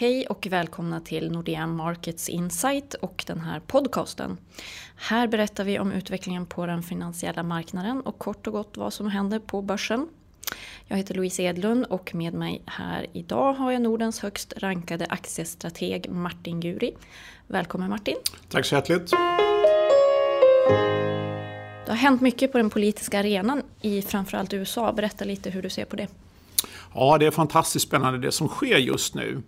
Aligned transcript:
Hej 0.00 0.26
och 0.26 0.46
välkomna 0.50 1.00
till 1.00 1.30
Nordea 1.30 1.66
Markets 1.66 2.28
Insight 2.28 2.94
och 2.94 3.24
den 3.26 3.40
här 3.40 3.60
podcasten. 3.60 4.36
Här 4.96 5.26
berättar 5.26 5.64
vi 5.64 5.78
om 5.78 5.92
utvecklingen 5.92 6.46
på 6.46 6.66
den 6.66 6.82
finansiella 6.82 7.42
marknaden 7.42 8.00
och 8.00 8.18
kort 8.18 8.46
och 8.46 8.52
gott 8.52 8.76
vad 8.76 8.92
som 8.92 9.06
händer 9.06 9.38
på 9.38 9.62
börsen. 9.62 10.08
Jag 10.86 10.96
heter 10.96 11.14
Louise 11.14 11.42
Edlund 11.42 11.84
och 11.84 12.14
med 12.14 12.34
mig 12.34 12.62
här 12.66 13.06
idag 13.12 13.52
har 13.52 13.72
jag 13.72 13.82
Nordens 13.82 14.20
högst 14.20 14.52
rankade 14.56 15.06
aktiestrateg 15.06 16.10
Martin 16.10 16.60
Guri. 16.60 16.94
Välkommen 17.46 17.90
Martin! 17.90 18.16
Tack 18.48 18.66
så 18.66 18.74
hjärtligt! 18.74 19.10
Det 21.86 21.92
har 21.92 21.96
hänt 21.96 22.20
mycket 22.20 22.52
på 22.52 22.58
den 22.58 22.70
politiska 22.70 23.18
arenan 23.18 23.62
i 23.80 24.02
framförallt 24.02 24.52
USA. 24.52 24.92
Berätta 24.92 25.24
lite 25.24 25.50
hur 25.50 25.62
du 25.62 25.70
ser 25.70 25.84
på 25.84 25.96
det. 25.96 26.08
Ja, 26.94 27.18
det 27.18 27.26
är 27.26 27.30
fantastiskt 27.30 27.86
spännande 27.88 28.18
det 28.18 28.32
som 28.32 28.48
sker 28.48 28.78
just 28.78 29.14
nu. 29.14 29.42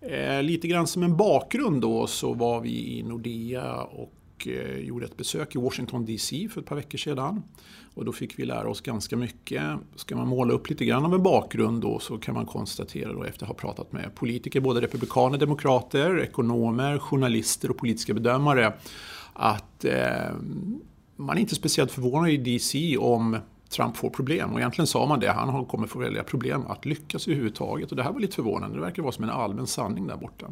Eh, 0.00 0.42
lite 0.42 0.68
grann 0.68 0.86
som 0.86 1.02
en 1.02 1.16
bakgrund 1.16 1.82
då 1.82 2.06
så 2.06 2.34
var 2.34 2.60
vi 2.60 2.98
i 2.98 3.02
Nordea 3.02 3.74
och 3.82 4.46
eh, 4.46 4.78
gjorde 4.78 5.06
ett 5.06 5.16
besök 5.16 5.54
i 5.54 5.58
Washington 5.58 6.04
DC 6.04 6.48
för 6.48 6.60
ett 6.60 6.66
par 6.66 6.76
veckor 6.76 6.98
sedan. 6.98 7.42
Och 7.94 8.04
då 8.04 8.12
fick 8.12 8.38
vi 8.38 8.44
lära 8.44 8.68
oss 8.68 8.80
ganska 8.80 9.16
mycket. 9.16 9.62
Ska 9.96 10.16
man 10.16 10.28
måla 10.28 10.52
upp 10.52 10.70
lite 10.70 10.84
grann 10.84 11.04
av 11.04 11.14
en 11.14 11.22
bakgrund 11.22 11.82
då 11.82 11.98
så 11.98 12.18
kan 12.18 12.34
man 12.34 12.46
konstatera 12.46 13.12
då 13.12 13.24
efter 13.24 13.44
att 13.44 13.48
ha 13.48 13.54
pratat 13.54 13.92
med 13.92 14.14
politiker, 14.14 14.60
både 14.60 14.80
republikaner, 14.80 15.38
demokrater, 15.38 16.20
ekonomer, 16.20 16.98
journalister 16.98 17.70
och 17.70 17.76
politiska 17.76 18.14
bedömare 18.14 18.72
att 19.32 19.84
eh, 19.84 20.34
man 21.16 21.36
är 21.36 21.40
inte 21.40 21.54
speciellt 21.54 21.92
förvånad 21.92 22.30
i 22.30 22.36
DC 22.36 22.96
om 22.96 23.36
Trump 23.68 23.96
får 23.96 24.10
problem. 24.10 24.52
Och 24.52 24.58
egentligen 24.58 24.86
sa 24.86 25.06
man 25.06 25.20
det, 25.20 25.30
han 25.30 25.66
kommer 25.66 25.86
få 25.86 25.98
välja 25.98 26.22
problem 26.22 26.66
att 26.66 26.84
lyckas 26.84 27.28
överhuvudtaget. 27.28 27.90
Och 27.90 27.96
det 27.96 28.02
här 28.02 28.12
var 28.12 28.20
lite 28.20 28.34
förvånande, 28.34 28.76
det 28.76 28.80
verkar 28.80 29.02
vara 29.02 29.12
som 29.12 29.24
en 29.24 29.30
allmän 29.30 29.66
sanning 29.66 30.06
där 30.06 30.16
borta. 30.16 30.46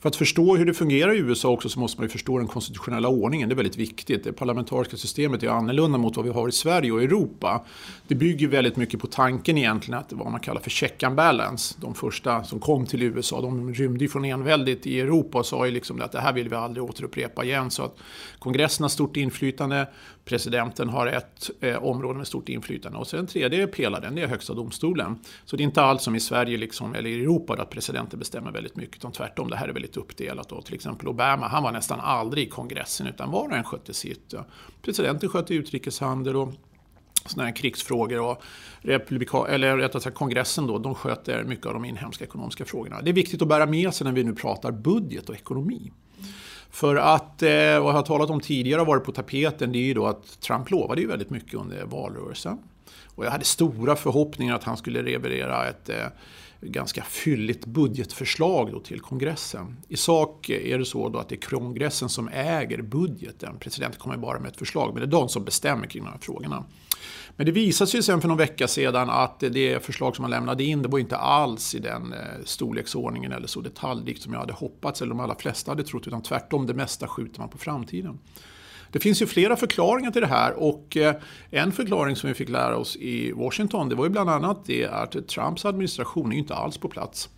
För 0.00 0.08
att 0.08 0.16
förstå 0.16 0.56
hur 0.56 0.66
det 0.66 0.74
fungerar 0.74 1.14
i 1.14 1.18
USA 1.18 1.48
också 1.48 1.68
så 1.68 1.80
måste 1.80 2.00
man 2.00 2.04
ju 2.04 2.08
förstå 2.08 2.38
den 2.38 2.46
konstitutionella 2.46 3.08
ordningen. 3.08 3.48
Det 3.48 3.52
är 3.52 3.56
väldigt 3.56 3.76
viktigt. 3.76 4.24
Det 4.24 4.32
parlamentariska 4.32 4.96
systemet 4.96 5.42
är 5.42 5.48
annorlunda 5.48 5.98
mot 5.98 6.16
vad 6.16 6.24
vi 6.24 6.30
har 6.30 6.48
i 6.48 6.52
Sverige 6.52 6.92
och 6.92 7.02
Europa. 7.02 7.64
Det 8.08 8.14
bygger 8.14 8.48
väldigt 8.48 8.76
mycket 8.76 9.00
på 9.00 9.06
tanken 9.06 9.58
egentligen 9.58 10.00
att 10.00 10.08
det 10.08 10.16
vad 10.16 10.30
man 10.30 10.40
kallar 10.40 10.60
för 10.60 10.70
check 10.70 11.02
and 11.02 11.16
balance. 11.16 11.74
De 11.80 11.94
första 11.94 12.44
som 12.44 12.60
kom 12.60 12.86
till 12.86 13.02
USA, 13.02 13.40
de 13.40 13.74
rymde 13.74 14.04
ju 14.04 14.08
från 14.08 14.24
enväldigt 14.24 14.86
i 14.86 15.00
Europa 15.00 15.38
och 15.38 15.46
sa 15.46 15.66
ju 15.66 15.72
liksom 15.72 16.00
att 16.00 16.12
det 16.12 16.20
här 16.20 16.32
vill 16.32 16.48
vi 16.48 16.56
aldrig 16.56 16.84
återupprepa 16.84 17.44
igen. 17.44 17.70
Så 17.70 17.82
att 17.82 17.96
kongressen 18.38 18.84
har 18.84 18.88
stort 18.88 19.16
inflytande, 19.16 19.88
presidenten 20.24 20.88
har 20.88 21.06
ett 21.06 21.50
eh, 21.60 21.84
område 21.84 22.18
med 22.18 22.26
stort 22.26 22.48
inflytande 22.48 22.98
och 22.98 23.06
sen 23.06 23.22
den 23.22 23.26
tredje 23.26 23.66
pelaren, 23.66 24.14
det 24.14 24.22
är 24.22 24.26
högsta 24.26 24.54
domstolen. 24.54 25.18
Så 25.44 25.56
det 25.56 25.62
är 25.62 25.64
inte 25.64 25.82
alls 25.82 26.02
som 26.02 26.14
i 26.14 26.20
Sverige 26.20 26.58
liksom, 26.58 26.94
eller 26.94 27.10
i 27.10 27.14
Europa 27.14 27.62
att 27.62 27.70
presidenten 27.70 28.18
bestämmer 28.18 28.52
väldigt 28.52 28.76
mycket, 28.76 28.96
utan 28.96 29.12
tvärtom, 29.12 29.50
det 29.50 29.56
här 29.62 29.68
är 29.68 29.72
väldigt 29.72 29.96
uppdelat. 29.96 30.48
då. 30.48 30.62
till 30.62 30.74
exempel 30.74 31.08
Obama, 31.08 31.48
han 31.48 31.62
var 31.62 31.72
nästan 31.72 32.00
aldrig 32.00 32.46
i 32.46 32.50
kongressen 32.50 33.06
utan 33.06 33.30
var 33.30 33.48
och 33.48 33.56
en 33.56 33.64
skötte 33.64 33.94
sitt. 33.94 34.34
Presidenten 34.82 35.28
skötte 35.28 35.54
utrikeshandel 35.54 36.36
och 36.36 36.52
sådana 37.26 37.48
här 37.48 37.56
krigsfrågor 37.56 38.20
och 38.20 38.42
republika 38.80 39.38
eller 39.48 39.76
rättare 39.76 40.02
sagt 40.02 40.16
kongressen 40.16 40.66
då, 40.66 40.78
de 40.78 40.94
sköter 40.94 41.44
mycket 41.44 41.66
av 41.66 41.72
de 41.72 41.84
inhemska 41.84 42.24
ekonomiska 42.24 42.64
frågorna. 42.64 43.00
Det 43.02 43.10
är 43.10 43.14
viktigt 43.14 43.42
att 43.42 43.48
bära 43.48 43.66
med 43.66 43.94
sig 43.94 44.04
när 44.04 44.12
vi 44.12 44.24
nu 44.24 44.34
pratar 44.34 44.70
budget 44.70 45.28
och 45.28 45.34
ekonomi. 45.34 45.92
För 46.70 46.96
att, 46.96 47.42
eh, 47.42 47.48
vad 47.50 47.62
jag 47.62 47.92
har 47.92 48.02
talat 48.02 48.30
om 48.30 48.40
tidigare 48.40 48.80
och 48.80 48.86
varit 48.86 49.04
på 49.04 49.12
tapeten, 49.12 49.72
det 49.72 49.78
är 49.78 49.84
ju 49.84 49.94
då 49.94 50.06
att 50.06 50.40
Trump 50.40 50.70
lovade 50.70 51.00
ju 51.00 51.06
väldigt 51.06 51.30
mycket 51.30 51.54
under 51.54 51.84
valrörelsen. 51.84 52.58
Och 53.14 53.24
jag 53.24 53.30
hade 53.30 53.44
stora 53.44 53.96
förhoppningar 53.96 54.54
att 54.54 54.64
han 54.64 54.76
skulle 54.76 55.02
leverera 55.02 55.68
ett 55.68 55.88
eh, 55.88 55.96
ganska 56.62 57.02
fylligt 57.02 57.66
budgetförslag 57.66 58.72
då 58.72 58.80
till 58.80 59.00
kongressen. 59.00 59.76
I 59.88 59.96
sak 59.96 60.48
är 60.48 60.78
det 60.78 60.84
så 60.84 61.08
då 61.08 61.18
att 61.18 61.28
det 61.28 61.34
är 61.34 61.40
kongressen 61.40 62.08
som 62.08 62.28
äger 62.28 62.82
budgeten. 62.82 63.58
Presidenten 63.58 64.00
kommer 64.00 64.16
bara 64.16 64.40
med 64.40 64.48
ett 64.48 64.56
förslag, 64.56 64.94
men 64.94 65.00
det 65.00 65.06
är 65.06 65.20
de 65.20 65.28
som 65.28 65.44
bestämmer 65.44 65.86
kring 65.86 66.04
de 66.04 66.10
här 66.10 66.18
frågorna. 66.18 66.64
Men 67.36 67.46
det 67.46 67.52
visade 67.52 67.90
sig 67.90 68.02
sen 68.02 68.20
för 68.20 68.28
någon 68.28 68.38
vecka 68.38 68.68
sedan 68.68 69.10
att 69.10 69.40
det 69.40 69.84
förslag 69.84 70.16
som 70.16 70.22
man 70.22 70.30
lämnade 70.30 70.64
in, 70.64 70.82
det 70.82 70.88
var 70.88 70.98
inte 70.98 71.16
alls 71.16 71.74
i 71.74 71.78
den 71.78 72.12
eh, 72.12 72.18
storleksordningen 72.44 73.32
eller 73.32 73.46
så 73.46 73.60
detaljrikt 73.60 74.22
som 74.22 74.32
jag 74.32 74.40
hade 74.40 74.52
hoppats, 74.52 75.02
eller 75.02 75.10
de 75.10 75.20
allra 75.20 75.34
flesta 75.34 75.70
hade 75.70 75.84
trott, 75.84 76.06
utan 76.06 76.22
tvärtom, 76.22 76.66
det 76.66 76.74
mesta 76.74 77.08
skjuter 77.08 77.40
man 77.40 77.48
på 77.48 77.58
framtiden. 77.58 78.18
Det 78.92 79.00
finns 79.00 79.22
ju 79.22 79.26
flera 79.26 79.56
förklaringar 79.56 80.10
till 80.10 80.20
det 80.20 80.26
här 80.26 80.52
och 80.52 80.96
eh, 80.96 81.14
en 81.50 81.72
förklaring 81.72 82.16
som 82.16 82.28
vi 82.28 82.34
fick 82.34 82.48
lära 82.48 82.76
oss 82.76 82.96
i 82.96 83.32
Washington 83.32 83.88
det 83.88 83.94
var 83.94 84.04
ju 84.04 84.10
bland 84.10 84.30
annat 84.30 84.64
det 84.66 84.86
att 84.86 85.28
Trumps 85.28 85.64
administration 85.64 86.28
är 86.28 86.32
ju 86.32 86.38
inte 86.38 86.54
alls 86.54 86.78
på 86.78 86.88
plats. 86.88 87.28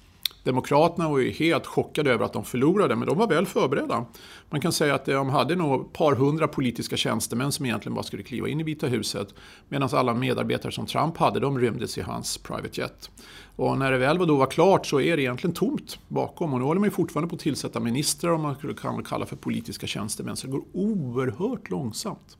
Demokraterna 0.45 1.09
var 1.09 1.19
ju 1.19 1.31
helt 1.31 1.67
chockade 1.67 2.11
över 2.11 2.25
att 2.25 2.33
de 2.33 2.45
förlorade, 2.45 2.97
men 2.97 3.09
de 3.09 3.19
var 3.19 3.27
väl 3.27 3.47
förberedda. 3.47 4.07
Man 4.51 4.61
kan 4.61 4.73
säga 4.73 4.95
att 4.95 5.09
eh, 5.09 5.15
de 5.15 5.29
hade 5.29 5.57
nog 5.57 5.81
ett 5.81 5.93
par 5.93 6.15
hundra 6.15 6.49
politiska 6.49 6.97
tjänstemän 6.97 7.53
som 7.53 7.67
egentligen 7.67 7.95
bara 7.95 8.03
skulle 8.03 8.23
kliva 8.23 8.49
in 8.49 8.61
i 8.61 8.63
Vita 8.63 8.87
huset. 8.87 9.35
Medan 9.69 9.89
alla 9.93 10.15
medarbetare 10.15 10.73
som 10.73 10.87
Trump 10.87 11.17
hade, 11.17 11.41
de 11.41 11.59
rymdes 11.59 11.99
i 11.99 12.01
hans 12.01 12.39
private 12.39 12.81
jet. 12.81 13.11
Och 13.57 13.79
när 13.79 13.93
det 13.93 13.99
väl 13.99 14.19
då 14.19 14.37
var 14.37 14.47
klart 14.47 14.87
så 14.87 15.01
är 15.01 15.17
det 15.17 15.23
egentligen 15.23 15.55
tomt 15.55 15.99
bakom. 16.09 16.53
Och 16.53 16.59
nu 16.59 16.65
håller 16.65 16.81
man 16.81 16.87
ju 16.87 16.95
fortfarande 16.95 17.29
på 17.29 17.35
att 17.37 17.43
tillsätta 17.43 17.81
ministrar, 17.81 18.31
om 18.31 18.43
man 18.43 18.55
skulle 18.55 18.75
kunna 18.75 19.03
kalla 19.03 19.27
för 19.27 19.37
politiska 19.37 19.87
tjänstemän. 19.87 20.37
Så 20.37 20.47
det 20.47 20.53
går 20.53 20.65
oerhört 20.73 21.71
långsamt. 21.71 22.39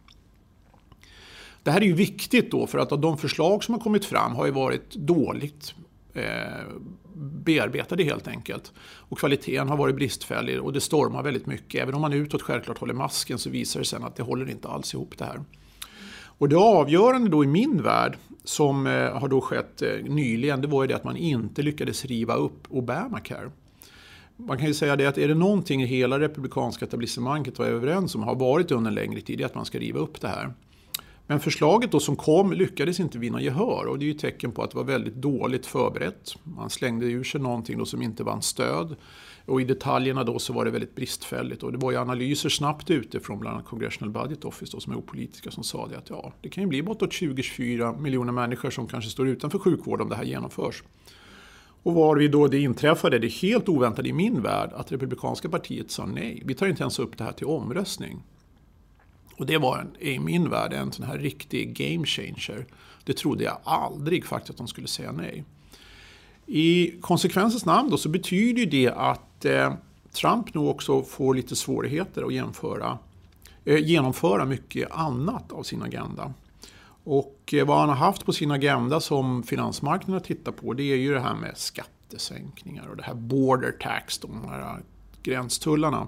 Det 1.63 1.71
här 1.71 1.81
är 1.81 1.87
ju 1.87 1.93
viktigt 1.93 2.51
då 2.51 2.67
för 2.67 2.79
att 2.79 3.03
de 3.03 3.19
förslag 3.19 3.65
som 3.65 3.75
har 3.75 3.81
kommit 3.81 4.05
fram 4.05 4.35
har 4.35 4.47
ju 4.47 4.53
varit 4.53 4.95
dåligt 4.95 5.75
eh, 6.15 6.23
bearbetade 7.17 8.05
helt 8.05 8.29
enkelt. 8.29 8.73
Och 8.79 9.19
kvaliteten 9.19 9.69
har 9.69 9.77
varit 9.77 9.97
bristfällig 9.97 10.63
och 10.63 10.73
det 10.73 10.81
stormar 10.81 11.23
väldigt 11.23 11.47
mycket. 11.47 11.83
Även 11.83 11.95
om 11.95 12.01
man 12.01 12.13
utåt 12.13 12.43
självklart 12.43 12.79
håller 12.79 12.95
masken 12.95 13.39
så 13.39 13.51
visar 13.51 13.81
det 13.81 13.87
sig 13.87 13.99
att 14.03 14.17
det 14.17 14.23
håller 14.23 14.51
inte 14.51 14.69
alls 14.69 14.95
ihop 14.95 15.19
det 15.19 15.25
här. 15.25 15.41
Och 16.39 16.49
det 16.49 16.57
avgörande 16.57 17.31
då 17.31 17.45
i 17.45 17.47
min 17.47 17.83
värld 17.83 18.19
som 18.45 18.87
eh, 18.87 19.19
har 19.19 19.29
då 19.29 19.41
skett 19.41 19.83
eh, 19.83 19.89
nyligen 20.05 20.61
det 20.61 20.69
var 20.69 20.83
ju 20.83 20.89
det 20.89 20.97
att 20.97 21.05
man 21.05 21.17
inte 21.17 21.63
lyckades 21.63 22.05
riva 22.05 22.35
upp 22.35 22.67
Obamacare. 22.69 23.51
Man 24.37 24.59
kan 24.59 24.67
ju 24.67 24.75
säga 24.75 24.97
det 24.97 25.07
att 25.07 25.19
är 25.19 25.29
det 25.29 25.35
någonting 25.35 25.87
hela 25.87 26.21
republikanska 26.21 26.85
etablissemanget 26.85 27.59
var 27.59 27.67
överens 27.67 28.15
om 28.15 28.23
har 28.23 28.35
varit 28.35 28.71
under 28.71 28.89
en 28.89 28.95
längre 28.95 29.21
tid, 29.21 29.39
det 29.39 29.45
är 29.45 29.47
att 29.47 29.55
man 29.55 29.65
ska 29.65 29.79
riva 29.79 29.99
upp 29.99 30.21
det 30.21 30.29
här. 30.29 30.55
Men 31.27 31.41
förslaget 31.41 31.93
då 31.93 32.01
som 32.01 32.17
kom 32.17 32.53
lyckades 32.53 33.01
inte 33.01 33.19
vinna 33.19 33.41
gehör 33.41 33.87
och 33.87 33.99
det 33.99 34.05
är 34.05 34.07
ju 34.07 34.15
tecken 34.15 34.53
på 34.53 34.63
att 34.63 34.71
det 34.71 34.77
var 34.77 34.85
väldigt 34.85 35.15
dåligt 35.15 35.67
förberett. 35.67 36.37
Man 36.43 36.71
slängde 36.71 37.07
ur 37.07 37.25
sig 37.25 37.41
någonting 37.41 37.79
då 37.79 37.85
som 37.85 38.03
inte 38.03 38.25
vann 38.25 38.43
stöd. 38.43 38.97
Och 39.47 39.61
i 39.61 39.65
detaljerna 39.65 40.25
då 40.25 40.39
så 40.39 40.53
var 40.53 40.65
det 40.65 40.71
väldigt 40.71 40.95
bristfälligt 40.95 41.63
och 41.63 41.73
det 41.73 41.79
var 41.79 41.91
ju 41.91 41.97
analyser 41.97 42.49
snabbt 42.49 42.91
ute 42.91 43.21
från 43.21 43.41
bland 43.41 43.57
annat 43.57 43.69
Congressional 43.69 44.11
Budget 44.11 44.45
Office 44.45 44.73
då, 44.73 44.81
som 44.81 44.93
är 44.93 44.97
opolitiska 44.97 45.51
som 45.51 45.65
sa 45.65 45.87
det 45.87 45.99
att 45.99 46.11
ja, 46.11 46.33
det 46.41 46.49
kan 46.49 46.63
ju 46.63 46.69
bli 46.69 46.83
bortåt 46.83 47.11
20-24 47.11 48.01
miljoner 48.01 48.33
människor 48.33 48.71
som 48.71 48.87
kanske 48.87 49.11
står 49.11 49.29
utanför 49.29 49.59
sjukvård 49.59 50.01
om 50.01 50.09
det 50.09 50.17
här 50.17 50.25
genomförs. 50.25 50.83
Och 51.83 51.95
var 51.95 52.17
vi 52.17 52.29
då 52.29 52.49
det 52.49 52.59
inträffade, 52.59 53.19
det 53.19 53.29
helt 53.29 53.69
oväntade 53.69 54.09
i 54.09 54.13
min 54.13 54.43
värld, 54.43 54.71
att 54.75 54.93
Republikanska 54.93 55.49
partiet 55.49 55.91
sa 55.91 56.07
nej. 56.07 56.43
Vi 56.45 56.55
tar 56.55 56.67
inte 56.67 56.83
ens 56.83 56.99
upp 56.99 57.19
det 57.19 57.25
här 57.25 57.33
till 57.33 57.47
omröstning. 57.47 58.23
Och 59.37 59.47
det 59.47 59.59
var 59.59 59.79
en, 59.79 59.97
i 60.01 60.19
min 60.19 60.51
värld 60.51 60.73
en 60.73 60.93
sån 60.93 61.07
här 61.07 61.19
riktig 61.19 61.77
game 61.77 62.07
changer. 62.07 62.67
Det 63.05 63.17
trodde 63.17 63.45
jag 63.45 63.59
aldrig 63.65 64.25
faktiskt 64.25 64.51
att 64.51 64.57
de 64.57 64.69
skulle 64.69 64.89
säga 64.89 65.13
nej. 65.13 65.45
I 66.47 66.95
konsekvensens 67.01 67.65
namn 67.65 67.91
då 67.91 67.97
så 67.97 68.09
betyder 68.09 68.67
det 68.67 68.89
att 68.89 69.45
eh, 69.45 69.75
Trump 70.13 70.55
nu 70.55 70.61
också 70.61 71.03
får 71.03 71.35
lite 71.35 71.57
svårigheter 71.57 72.23
att 72.23 72.35
jämföra, 72.35 72.99
eh, 73.65 73.79
genomföra 73.79 74.45
mycket 74.45 74.91
annat 74.91 75.53
av 75.53 75.63
sin 75.63 75.83
agenda. 75.83 76.33
Och 77.05 77.55
eh, 77.57 77.67
vad 77.67 77.79
han 77.79 77.89
har 77.89 77.97
haft 77.97 78.25
på 78.25 78.33
sin 78.33 78.51
agenda 78.51 79.01
som 79.01 79.43
finansmarknaden 79.43 80.23
tittar 80.23 80.53
på 80.53 80.73
det 80.73 80.83
är 80.83 80.97
ju 80.97 81.15
det 81.15 81.21
här 81.21 81.35
med 81.35 81.53
skattesänkningar 81.57 82.87
och 82.87 82.97
det 82.97 83.03
här 83.03 83.15
border 83.15 83.73
tax, 83.81 84.19
de 84.19 84.45
här 84.49 84.83
gränstullarna. 85.23 86.07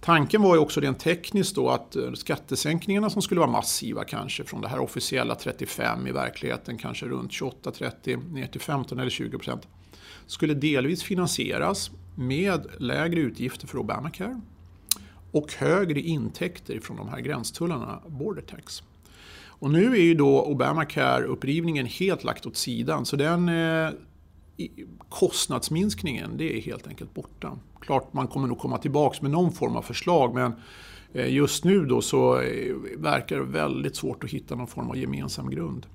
Tanken 0.00 0.42
var 0.42 0.54
ju 0.54 0.60
också 0.60 0.80
rent 0.80 0.98
tekniskt 0.98 1.54
då 1.54 1.70
att 1.70 1.96
eh, 1.96 2.12
skattesänkningarna 2.12 3.10
som 3.10 3.22
skulle 3.22 3.40
vara 3.40 3.50
massiva 3.50 4.04
kanske 4.04 4.44
från 4.44 4.60
det 4.60 4.68
här 4.68 4.78
officiella 4.78 5.34
35 5.34 6.06
i 6.06 6.12
verkligheten 6.12 6.78
kanske 6.78 7.06
runt 7.06 7.30
28-30 7.30 8.32
ner 8.32 8.46
till 8.46 8.60
15 8.60 8.98
eller 8.98 9.10
20 9.10 9.38
procent 9.38 9.68
skulle 10.26 10.54
delvis 10.54 11.02
finansieras 11.02 11.90
med 12.14 12.66
lägre 12.78 13.20
utgifter 13.20 13.66
för 13.66 13.78
Obamacare 13.78 14.40
och 15.32 15.52
högre 15.52 16.00
intäkter 16.00 16.80
från 16.80 16.96
de 16.96 17.08
här 17.08 17.20
gränstullarna, 17.20 18.02
border 18.06 18.42
tax. 18.42 18.82
Och 19.42 19.70
nu 19.70 19.92
är 19.92 20.02
ju 20.02 20.14
då 20.14 20.44
Obamacare-upprivningen 20.44 21.86
helt 21.86 22.24
lagt 22.24 22.46
åt 22.46 22.56
sidan 22.56 23.06
så 23.06 23.16
den 23.16 23.48
eh, 23.48 23.90
kostnadsminskningen 25.08 26.36
det 26.36 26.56
är 26.56 26.60
helt 26.60 26.86
enkelt 26.86 27.14
borta. 27.14 27.58
Klart 27.80 28.12
man 28.12 28.28
kommer 28.28 28.48
nog 28.48 28.58
komma 28.58 28.78
tillbaka 28.78 29.18
med 29.20 29.30
någon 29.30 29.52
form 29.52 29.76
av 29.76 29.82
förslag 29.82 30.34
men 30.34 30.52
eh, 31.12 31.32
just 31.32 31.64
nu 31.64 31.84
då 31.86 32.02
så 32.02 32.40
eh, 32.40 32.74
verkar 32.96 33.36
det 33.36 33.44
väldigt 33.44 33.96
svårt 33.96 34.24
att 34.24 34.30
hitta 34.30 34.54
någon 34.54 34.66
form 34.66 34.90
av 34.90 34.96
gemensam 34.96 35.50
grund. 35.50 35.86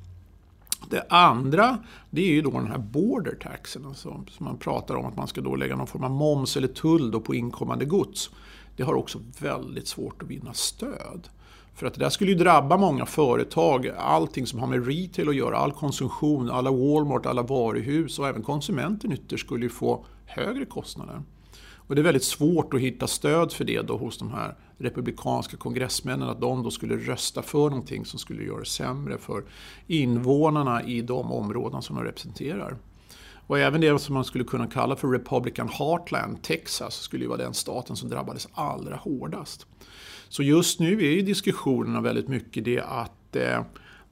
Det 0.90 1.06
andra 1.10 1.78
det 2.10 2.22
är 2.22 2.32
ju 2.32 2.42
då 2.42 2.52
den 2.52 2.68
här 2.68 2.78
border 2.78 3.36
taxen, 3.36 3.86
alltså, 3.86 4.24
som 4.30 4.46
man 4.46 4.58
pratar 4.58 4.96
om 4.96 5.06
att 5.06 5.18
man 5.18 5.28
ska 5.28 5.42
då 5.42 5.56
lägga 5.56 5.76
någon 5.76 5.88
form 5.88 6.04
av 6.04 6.12
moms 6.12 6.58
eller 6.58 6.68
tull 6.68 7.12
då 7.12 7.20
på 7.20 7.36
inkommande 7.36 7.86
gods. 7.86 8.30
Det 8.76 8.84
har 8.84 8.94
också 8.94 9.20
väldigt 9.40 9.88
svårt 9.88 10.24
att 10.24 10.30
vinna 10.30 10.54
stöd. 10.54 11.28
För 11.74 11.88
att 11.88 11.94
det 11.94 12.00
där 12.00 12.10
skulle 12.10 12.32
ju 12.32 12.38
drabba 12.38 12.78
många 12.78 13.06
företag, 13.06 13.88
allting 13.98 14.48
som 14.48 14.60
har 14.60 14.68
med 14.68 14.88
retail 14.88 15.30
att 15.30 15.36
göra, 15.36 15.58
all 15.58 15.72
konsumtion, 15.72 16.52
alla 16.52 16.72
Walmart, 16.72 17.26
alla 17.26 17.42
varuhus 17.42 18.20
och 18.20 18.28
även 18.28 18.44
konsumenten 18.44 19.12
ytterst 19.12 19.46
skulle 19.46 19.66
ju 19.66 19.70
få 19.70 20.06
högre 20.26 20.66
kostnader. 20.66 21.22
Och 21.88 21.96
det 21.96 22.02
är 22.02 22.04
väldigt 22.04 22.24
svårt 22.24 22.74
att 22.74 22.80
hitta 22.80 23.08
stöd 23.08 23.52
för 23.52 23.66
det 23.66 23.82
då 23.82 23.98
hos 23.98 24.18
de 24.18 24.32
här 24.32 24.56
republikanska 24.78 25.58
kongressmännen, 25.58 26.30
att 26.30 26.42
de 26.42 26.64
då 26.64 26.72
skulle 26.72 26.98
rösta 26.98 27.42
för 27.42 27.70
någonting 27.70 28.06
som 28.06 28.20
skulle 28.20 28.44
göra 28.44 28.60
det 28.60 28.66
sämre 28.66 29.18
för 29.18 29.44
invånarna 29.88 30.84
i 30.84 31.02
de 31.02 31.32
områden 31.32 31.82
som 31.82 31.96
de 31.96 32.06
representerar. 32.06 32.78
Och 33.48 33.60
även 33.60 33.82
det 33.82 34.00
som 34.00 34.14
man 34.14 34.26
skulle 34.26 34.44
kunna 34.44 34.68
kalla 34.68 34.96
för 34.96 35.08
Republican 35.08 35.70
Heartland, 35.70 36.44
Texas, 36.44 36.96
skulle 36.96 37.24
ju 37.24 37.28
vara 37.28 37.38
den 37.38 37.54
staten 37.54 37.96
som 37.96 38.10
drabbades 38.10 38.48
allra 38.54 38.96
hårdast. 38.96 39.66
Så 40.30 40.44
just 40.44 40.80
nu 40.80 41.06
är 41.06 41.12
ju 41.12 41.22
diskussionerna 41.22 42.02
väldigt 42.02 42.28
mycket 42.28 42.66
det 42.66 42.82
att 42.82 43.36
eh, 43.36 43.64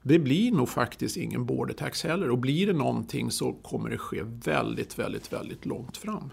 det 0.02 0.18
blir 0.18 0.52
nog 0.52 0.68
faktiskt 0.68 1.16
ingen 1.16 1.46
border 1.46 1.74
tax 1.74 2.04
heller 2.04 2.30
och 2.30 2.38
blir 2.38 2.66
det 2.66 2.72
någonting 2.72 3.30
så 3.30 3.52
kommer 3.52 3.90
det 3.90 3.98
ske 3.98 4.22
väldigt, 4.22 4.98
väldigt, 4.98 5.32
väldigt 5.32 5.66
långt 5.66 5.96
fram. 5.96 6.30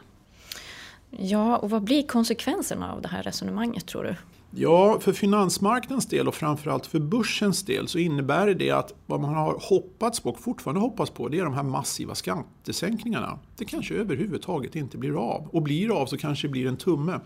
Ja, 1.09 1.57
och 1.57 1.69
vad 1.69 1.83
blir 1.83 2.03
konsekvenserna 2.07 2.93
av 2.93 3.01
det 3.01 3.07
här 3.07 3.23
resonemanget 3.23 3.87
tror 3.87 4.03
du? 4.03 4.15
Ja, 4.55 4.99
för 4.99 5.13
finansmarknadens 5.13 6.05
del 6.05 6.27
och 6.27 6.35
framförallt 6.35 6.85
för 6.85 6.99
börsens 6.99 7.63
del 7.63 7.87
så 7.87 7.97
innebär 7.97 8.53
det 8.53 8.71
att 8.71 8.93
vad 9.05 9.19
man 9.19 9.35
har 9.35 9.57
hoppats 9.61 10.19
på 10.19 10.29
och 10.29 10.39
fortfarande 10.39 10.81
hoppas 10.81 11.09
på 11.09 11.27
det 11.27 11.39
är 11.39 11.43
de 11.43 11.53
här 11.53 11.63
massiva 11.63 12.15
skattesänkningarna. 12.15 13.39
Det 13.57 13.65
kanske 13.65 13.93
överhuvudtaget 13.93 14.75
inte 14.75 14.97
blir 14.97 15.33
av. 15.33 15.47
Och 15.51 15.61
blir 15.61 16.01
av 16.01 16.05
så 16.05 16.17
kanske 16.17 16.47
det 16.47 16.51
blir 16.51 16.67
en 16.67 16.77
tumme. 16.77 17.19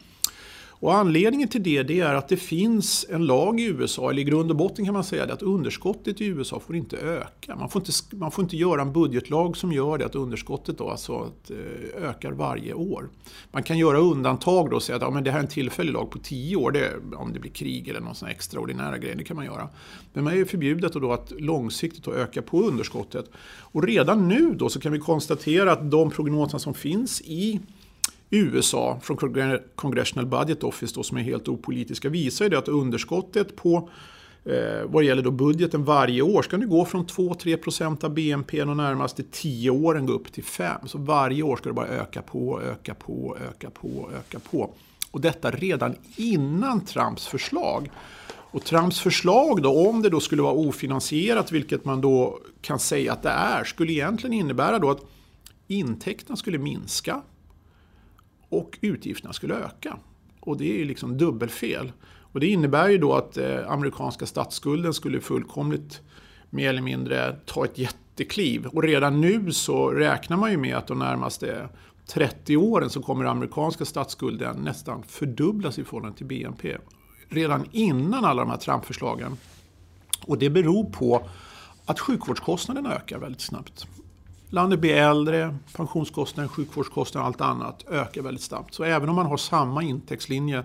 Och 0.80 0.96
anledningen 0.96 1.48
till 1.48 1.64
det, 1.64 1.84
det 1.84 2.00
är 2.00 2.14
att 2.14 2.28
det 2.28 2.38
finns 2.38 3.06
en 3.10 3.26
lag 3.26 3.60
i 3.60 3.64
USA, 3.64 4.10
eller 4.10 4.22
i 4.22 4.24
grund 4.24 4.52
och 4.52 4.58
botten 4.58 4.86
kan 4.86 4.94
man 4.94 5.04
säga 5.04 5.26
det, 5.26 5.34
att 5.34 5.42
underskottet 5.42 6.22
i 6.22 6.26
USA 6.26 6.60
får 6.60 6.76
inte 6.76 6.98
öka. 6.98 7.56
Man 7.56 7.70
får 7.70 7.82
inte, 7.82 7.92
man 8.16 8.32
får 8.32 8.44
inte 8.44 8.58
göra 8.58 8.82
en 8.82 8.94
budgetlag 8.94 9.58
som 9.58 9.72
gör 9.72 9.98
det 9.98 10.06
att 10.06 10.16
underskottet 10.16 10.78
då 10.78 10.90
alltså 10.90 11.18
att, 11.18 11.52
eh, 11.52 12.10
ökar 12.10 12.32
varje 12.32 12.74
år. 12.74 13.10
Man 13.52 13.64
kan 13.64 13.78
göra 13.78 13.98
undantag 13.98 14.70
då 14.70 14.76
och 14.76 14.84
säga 14.84 14.96
att 14.96 15.02
ja, 15.02 15.10
men 15.10 15.24
det 15.24 15.32
här 15.32 15.40
är 15.40 15.44
en 15.44 15.50
tillfällig 15.50 15.94
lag 15.94 16.12
på 16.12 16.20
tio 16.20 16.56
år, 16.56 16.72
det, 16.72 16.94
om 17.16 17.34
det 17.34 17.40
blir 17.40 17.52
krig 17.52 17.88
eller 17.88 18.00
någon 18.00 18.16
sån 18.16 18.30
extraordinära 18.30 18.98
grej, 18.98 19.16
det 19.18 19.24
kan 19.24 19.36
man 19.36 19.46
göra. 19.46 19.70
Men 20.14 20.24
man 20.24 20.34
är 20.34 20.46
förbjudet 20.46 20.94
då 20.94 21.12
att 21.12 21.32
långsiktigt 21.40 22.08
öka 22.08 22.42
på 22.42 22.62
underskottet. 22.62 23.32
Och 23.60 23.84
redan 23.84 24.28
nu 24.28 24.54
då 24.54 24.70
så 24.70 24.80
kan 24.80 24.92
vi 24.92 25.00
konstatera 25.00 25.72
att 25.72 25.92
de 25.92 26.12
prognoser 26.12 26.58
som 26.58 26.74
finns 26.74 27.22
i 27.22 27.60
USA 28.30 29.00
från 29.04 29.18
Congressional 29.76 30.26
Budget 30.26 30.64
Office 30.64 30.96
då, 30.96 31.04
som 31.04 31.18
är 31.18 31.22
helt 31.22 31.48
opolitiska 31.48 32.10
visar 32.10 32.46
ju 32.46 32.50
det 32.50 32.58
att 32.58 32.68
underskottet 32.68 33.56
på 33.56 33.90
eh, 34.46 34.86
vad 34.86 35.04
gäller 35.04 35.22
då 35.22 35.32
budgeten 35.32 35.84
varje 35.84 36.22
år 36.22 36.42
ska 36.42 36.58
nu 36.58 36.68
gå 36.68 36.86
från 36.86 37.06
2-3% 37.06 38.06
av 38.06 38.14
BNP 38.14 38.64
de 38.64 38.78
närmaste 38.78 39.24
10 39.32 39.70
åren 39.70 40.06
gå 40.06 40.14
upp 40.14 40.34
till 40.34 40.44
5. 40.44 40.88
Så 40.88 40.98
varje 40.98 41.44
år 41.44 41.58
ska 41.58 41.70
det 41.70 41.74
bara 41.74 41.88
öka 41.88 42.22
på, 42.22 42.62
öka 42.62 42.94
på, 42.94 43.38
öka 43.50 43.70
på, 43.70 44.10
öka 44.20 44.40
på. 44.40 44.70
Och 45.12 45.22
detta 45.22 45.52
redan 45.52 45.96
innan 46.16 46.86
Trumps 46.86 47.28
förslag. 47.28 47.90
Och 48.28 48.64
Trumps 48.64 49.00
förslag 49.00 49.62
då, 49.62 49.90
om 49.90 50.02
det 50.02 50.10
då 50.10 50.20
skulle 50.20 50.42
vara 50.42 50.54
ofinansierat, 50.54 51.52
vilket 51.52 51.86
man 51.86 52.02
då 52.02 52.40
kan 52.62 52.80
säga 52.80 53.14
att 53.14 53.24
det 53.24 53.30
är, 53.30 53.64
skulle 53.64 53.92
egentligen 53.92 54.34
innebära 54.34 54.80
då 54.80 54.92
att 54.92 55.02
intäkterna 55.68 56.36
skulle 56.36 56.58
minska 56.58 57.22
och 58.50 58.78
utgifterna 58.82 59.34
skulle 59.34 59.56
öka. 59.56 59.98
Och 60.40 60.58
det 60.58 60.72
är 60.72 60.78
ju 60.78 60.86
liksom 60.86 61.18
dubbelfel. 61.18 61.92
Och 62.36 62.40
det 62.40 62.48
innebär 62.48 62.90
ju 62.90 62.98
då 62.98 63.14
att 63.14 63.38
eh, 63.38 63.72
amerikanska 63.72 64.26
statsskulden 64.26 64.94
skulle 64.94 65.22
fullkomligt 65.22 66.02
mer 66.50 66.70
eller 66.70 66.82
mindre 66.82 67.36
ta 67.46 67.66
ett 67.66 67.78
jättekliv. 67.78 68.66
Och 68.66 68.84
redan 68.84 69.22
nu 69.22 69.52
så 69.52 69.90
räknar 69.90 70.38
man 70.38 70.52
ju 70.52 70.58
med 70.58 70.78
att 70.78 70.88
de 70.88 71.00
närmaste 71.00 71.70
30 72.08 72.58
åren 72.58 72.90
så 72.90 73.02
kommer 73.02 73.26
amerikanska 73.26 73.86
statsskulden 73.86 74.58
nästan 74.58 75.04
fördubblas 75.04 75.80
i 75.80 75.84
förhållande 75.84 76.18
till 76.18 76.26
BNP. 76.26 76.78
Redan 77.30 77.66
innan 77.72 78.26
alla 78.26 78.42
de 78.42 78.50
här 78.50 78.58
Trump-förslagen. 78.58 79.38
Och 80.22 80.38
det 80.38 80.50
beror 80.50 80.86
på 80.86 81.30
att 81.86 82.00
sjukvårdskostnaderna 82.00 82.96
ökar 82.96 83.20
väldigt 83.20 83.42
snabbt. 83.42 83.88
Landet 84.56 84.80
blir 84.80 84.96
äldre, 84.96 85.56
pensionskostnader, 85.76 86.50
sjukvårdskostnader 86.50 87.24
och 87.24 87.28
allt 87.28 87.42
annat 87.42 87.86
ökar 87.90 88.22
väldigt 88.22 88.44
snabbt. 88.44 88.74
Så 88.74 88.84
även 88.84 89.10
om 89.10 89.16
man 89.16 89.26
har 89.26 89.38
samma 89.38 89.84
intäktslinje 89.84 90.64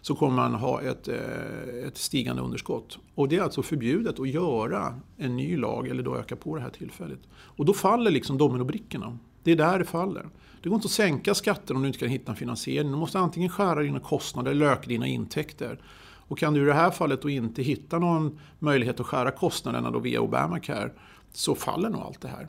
så 0.00 0.14
kommer 0.14 0.36
man 0.36 0.54
ha 0.54 0.82
ett, 0.82 1.08
eh, 1.08 1.86
ett 1.86 1.98
stigande 1.98 2.42
underskott. 2.42 2.98
Och 3.14 3.28
det 3.28 3.36
är 3.36 3.42
alltså 3.42 3.62
förbjudet 3.62 4.20
att 4.20 4.28
göra 4.28 5.00
en 5.16 5.36
ny 5.36 5.56
lag 5.56 5.88
eller 5.88 6.02
då 6.02 6.16
öka 6.16 6.36
på 6.36 6.56
det 6.56 6.62
här 6.62 6.70
tillfället. 6.70 7.18
Och 7.32 7.64
då 7.64 7.74
faller 7.74 8.10
liksom 8.10 8.38
dominobrickorna. 8.38 9.18
Det 9.42 9.52
är 9.52 9.56
där 9.56 9.78
det 9.78 9.84
faller. 9.84 10.28
Det 10.62 10.68
går 10.68 10.76
inte 10.76 10.86
att 10.86 10.92
sänka 10.92 11.34
skatter 11.34 11.74
om 11.74 11.82
du 11.82 11.86
inte 11.86 11.98
kan 11.98 12.08
hitta 12.08 12.32
en 12.32 12.36
finansiering. 12.36 12.90
Du 12.90 12.96
måste 12.96 13.18
antingen 13.18 13.50
skära 13.50 13.80
dina 13.80 14.00
kostnader 14.00 14.50
eller 14.50 14.66
öka 14.66 14.88
dina 14.88 15.06
intäkter. 15.06 15.80
Och 16.28 16.38
kan 16.38 16.54
du 16.54 16.62
i 16.62 16.64
det 16.64 16.74
här 16.74 16.90
fallet 16.90 17.22
då 17.22 17.30
inte 17.30 17.62
hitta 17.62 17.98
någon 17.98 18.38
möjlighet 18.58 19.00
att 19.00 19.06
skära 19.06 19.30
kostnaderna 19.30 19.90
då 19.90 19.98
via 19.98 20.20
Obamacare 20.20 20.90
så 21.32 21.54
faller 21.54 21.88
nog 21.90 22.00
allt 22.00 22.20
det 22.20 22.28
här. 22.28 22.48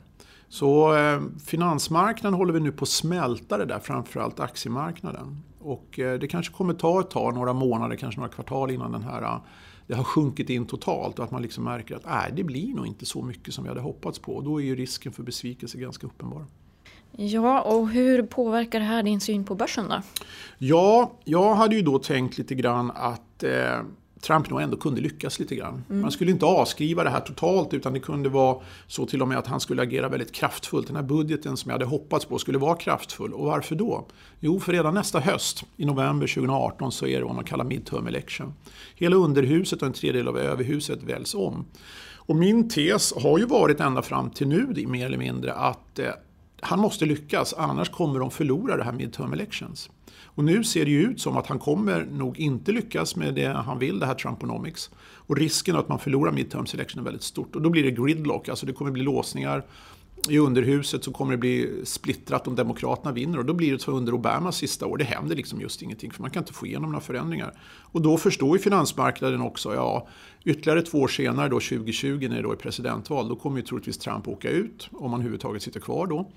Så 0.54 0.96
eh, 0.96 1.22
finansmarknaden 1.46 2.38
håller 2.38 2.52
vi 2.52 2.60
nu 2.60 2.72
på 2.72 2.82
att 2.82 2.88
smälta 2.88 3.58
det 3.58 3.64
där, 3.64 3.78
framförallt 3.78 4.40
aktiemarknaden. 4.40 5.42
Och 5.58 5.98
eh, 5.98 6.18
det 6.18 6.28
kanske 6.28 6.54
kommer 6.54 6.74
ta 6.74 7.00
ett 7.00 7.10
tag, 7.10 7.34
några 7.34 7.52
månader, 7.52 7.96
kanske 7.96 8.20
några 8.20 8.32
kvartal 8.32 8.70
innan 8.70 8.92
den 8.92 9.02
här, 9.02 9.22
eh, 9.22 9.40
det 9.86 9.94
har 9.94 10.04
sjunkit 10.04 10.50
in 10.50 10.66
totalt 10.66 11.18
och 11.18 11.24
att 11.24 11.30
man 11.30 11.42
liksom 11.42 11.64
märker 11.64 11.96
att 11.96 12.04
nej, 12.04 12.32
det 12.36 12.44
blir 12.44 12.74
nog 12.74 12.86
inte 12.86 13.06
så 13.06 13.22
mycket 13.22 13.54
som 13.54 13.64
vi 13.64 13.68
hade 13.68 13.80
hoppats 13.80 14.18
på. 14.18 14.36
Och 14.36 14.44
då 14.44 14.60
är 14.60 14.64
ju 14.64 14.76
risken 14.76 15.12
för 15.12 15.22
besvikelse 15.22 15.78
ganska 15.78 16.06
uppenbar. 16.06 16.46
Ja, 17.12 17.60
och 17.60 17.88
hur 17.88 18.22
påverkar 18.22 18.78
det 18.80 18.86
här 18.86 19.02
din 19.02 19.20
syn 19.20 19.44
på 19.44 19.54
börsen 19.54 19.88
då? 19.88 20.02
Ja, 20.58 21.12
jag 21.24 21.54
hade 21.54 21.76
ju 21.76 21.82
då 21.82 21.98
tänkt 21.98 22.38
lite 22.38 22.54
grann 22.54 22.90
att 22.90 23.42
eh, 23.42 23.80
Trump 24.24 24.50
nog 24.50 24.60
ändå 24.60 24.76
kunde 24.76 25.00
lyckas 25.00 25.38
lite 25.38 25.56
grann. 25.56 25.84
Mm. 25.90 26.02
Man 26.02 26.10
skulle 26.10 26.30
inte 26.30 26.46
avskriva 26.46 27.04
det 27.04 27.10
här 27.10 27.20
totalt 27.20 27.74
utan 27.74 27.92
det 27.92 28.00
kunde 28.00 28.28
vara 28.28 28.56
så 28.86 29.06
till 29.06 29.22
och 29.22 29.28
med 29.28 29.38
att 29.38 29.46
han 29.46 29.60
skulle 29.60 29.82
agera 29.82 30.08
väldigt 30.08 30.32
kraftfullt. 30.32 30.86
Den 30.86 30.96
här 30.96 31.02
budgeten 31.02 31.56
som 31.56 31.70
jag 31.70 31.74
hade 31.74 31.84
hoppats 31.84 32.24
på 32.24 32.38
skulle 32.38 32.58
vara 32.58 32.76
kraftfull. 32.76 33.32
Och 33.32 33.46
varför 33.46 33.74
då? 33.74 34.06
Jo, 34.40 34.60
för 34.60 34.72
redan 34.72 34.94
nästa 34.94 35.20
höst, 35.20 35.64
i 35.76 35.84
november 35.84 36.26
2018, 36.26 36.92
så 36.92 37.06
är 37.06 37.18
det 37.18 37.24
vad 37.24 37.34
man 37.34 37.44
kallar 37.44 37.64
midterm 37.64 38.06
election. 38.06 38.54
Hela 38.94 39.16
underhuset 39.16 39.82
och 39.82 39.86
en 39.86 39.92
tredjedel 39.92 40.28
av 40.28 40.38
överhuset 40.38 41.02
väljs 41.02 41.34
om. 41.34 41.64
Och 42.26 42.36
min 42.36 42.68
tes 42.68 43.14
har 43.22 43.38
ju 43.38 43.46
varit 43.46 43.80
ända 43.80 44.02
fram 44.02 44.30
till 44.30 44.48
nu 44.48 44.86
mer 44.86 45.06
eller 45.06 45.18
mindre 45.18 45.52
att 45.52 45.98
eh, 45.98 46.06
han 46.64 46.78
måste 46.78 47.06
lyckas, 47.06 47.54
annars 47.58 47.90
kommer 47.90 48.20
de 48.20 48.30
förlora 48.30 48.76
det 48.76 48.84
här 48.84 48.92
midterm 48.92 49.32
elections. 49.32 49.90
Och 50.24 50.44
nu 50.44 50.64
ser 50.64 50.84
det 50.84 50.90
ju 50.90 51.02
ut 51.02 51.20
som 51.20 51.36
att 51.36 51.46
han 51.46 51.58
kommer 51.58 52.04
nog 52.04 52.38
inte 52.38 52.72
lyckas 52.72 53.16
med 53.16 53.34
det 53.34 53.46
han 53.46 53.78
vill, 53.78 53.98
det 53.98 54.06
här 54.06 54.14
Trumponomics. 54.14 54.90
Och 55.26 55.36
risken 55.36 55.76
att 55.76 55.88
man 55.88 55.98
förlorar 55.98 56.32
midterm 56.32 56.66
selection 56.66 57.00
är 57.00 57.04
väldigt 57.04 57.22
stort. 57.22 57.56
Och 57.56 57.62
då 57.62 57.70
blir 57.70 57.82
det 57.82 57.90
gridlock, 57.90 58.48
alltså 58.48 58.66
det 58.66 58.72
kommer 58.72 58.90
bli 58.90 59.02
låsningar. 59.02 59.64
I 60.28 60.38
underhuset 60.38 61.04
så 61.04 61.12
kommer 61.12 61.32
det 61.32 61.38
bli 61.38 61.80
splittrat 61.84 62.48
om 62.48 62.54
Demokraterna 62.54 63.12
vinner 63.12 63.38
och 63.38 63.44
då 63.44 63.54
blir 63.54 63.72
det 63.72 63.78
så 63.78 63.90
under 63.90 64.14
Obamas 64.14 64.56
sista 64.56 64.86
år. 64.86 64.96
Det 64.96 65.04
händer 65.04 65.36
liksom 65.36 65.60
just 65.60 65.82
ingenting 65.82 66.10
för 66.10 66.22
man 66.22 66.30
kan 66.30 66.42
inte 66.42 66.52
få 66.52 66.66
igenom 66.66 66.92
några 66.92 67.04
förändringar. 67.04 67.54
Och 67.92 68.02
då 68.02 68.16
förstår 68.16 68.56
ju 68.56 68.62
finansmarknaden 68.62 69.40
också, 69.40 69.74
ja 69.74 70.08
ytterligare 70.44 70.82
två 70.82 70.98
år 70.98 71.08
senare 71.08 71.48
då 71.48 71.60
2020 71.60 72.26
när 72.28 72.36
det 72.36 72.42
då 72.42 72.52
är 72.52 72.56
presidentval, 72.56 73.28
då 73.28 73.36
kommer 73.36 73.56
ju 73.56 73.62
troligtvis 73.62 73.98
Trump 73.98 74.28
åka 74.28 74.50
ut 74.50 74.88
om 74.92 75.10
han 75.10 75.20
överhuvudtaget 75.20 75.62
sitter 75.62 75.80
kvar 75.80 76.06
då. 76.06 76.30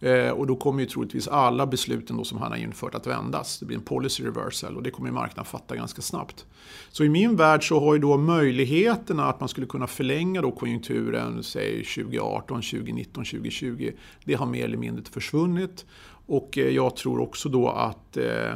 Eh, 0.00 0.30
och 0.30 0.46
då 0.46 0.56
kommer 0.56 0.80
ju 0.80 0.86
troligtvis 0.86 1.28
alla 1.28 1.66
besluten 1.66 2.16
då 2.16 2.24
som 2.24 2.38
han 2.38 2.52
har 2.52 2.58
infört 2.58 2.94
att 2.94 3.06
vändas. 3.06 3.58
Det 3.58 3.66
blir 3.66 3.76
en 3.76 3.82
policy 3.82 4.24
reversal 4.24 4.76
och 4.76 4.82
det 4.82 4.90
kommer 4.90 5.10
marknaden 5.10 5.44
fatta 5.44 5.76
ganska 5.76 6.02
snabbt. 6.02 6.46
Så 6.90 7.04
i 7.04 7.08
min 7.08 7.36
värld 7.36 7.68
så 7.68 7.80
har 7.80 7.94
ju 7.94 8.00
då 8.00 8.16
möjligheterna 8.16 9.26
att 9.26 9.40
man 9.40 9.48
skulle 9.48 9.66
kunna 9.66 9.86
förlänga 9.86 10.42
då 10.42 10.50
konjunkturen, 10.50 11.42
säg 11.42 11.84
2018, 11.84 12.62
2019, 12.62 13.24
2020, 13.24 13.92
det 14.24 14.34
har 14.34 14.46
mer 14.46 14.64
eller 14.64 14.76
mindre 14.76 15.04
försvunnit. 15.04 15.86
Och 16.26 16.58
eh, 16.58 16.68
jag 16.68 16.96
tror 16.96 17.20
också 17.20 17.48
då 17.48 17.68
att 17.68 18.16
eh, 18.16 18.50